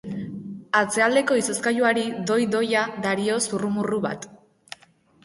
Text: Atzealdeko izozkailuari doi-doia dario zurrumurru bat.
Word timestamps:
Atzealdeko 0.77 1.35
izozkailuari 1.41 2.05
doi-doia 2.31 2.87
dario 3.05 3.37
zurrumurru 3.51 4.01
bat. 4.07 4.27